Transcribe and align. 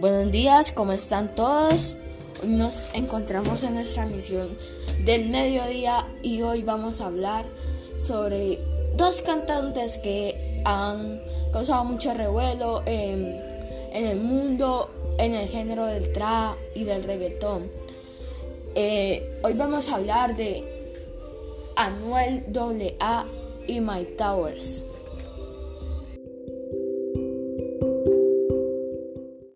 Buenos 0.00 0.32
días, 0.32 0.72
¿cómo 0.72 0.92
están 0.92 1.34
todos? 1.34 1.98
Nos 2.42 2.86
encontramos 2.94 3.62
en 3.64 3.74
nuestra 3.74 4.06
misión 4.06 4.48
del 5.04 5.28
mediodía 5.28 6.06
y 6.22 6.40
hoy 6.40 6.62
vamos 6.62 7.02
a 7.02 7.06
hablar 7.08 7.44
sobre 8.02 8.58
dos 8.96 9.20
cantantes 9.20 9.98
que 9.98 10.62
han 10.64 11.20
causado 11.52 11.84
mucho 11.84 12.14
revuelo 12.14 12.82
em, 12.86 13.26
en, 13.92 14.06
el 14.06 14.20
mundo, 14.20 14.88
en 15.18 15.34
el 15.34 15.46
género 15.50 15.84
del 15.84 16.10
trap 16.14 16.56
y 16.74 16.84
del 16.84 17.04
reggaetón. 17.04 17.70
Eh, 18.74 19.38
hoy 19.44 19.52
vamos 19.52 19.92
a 19.92 19.96
hablar 19.96 20.34
de 20.34 20.64
Anuel 21.76 22.46
AA 22.98 23.26
y 23.66 23.80
My 23.82 24.06
Towers. 24.16 24.86